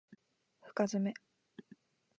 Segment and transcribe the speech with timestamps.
[0.73, 1.13] 深爪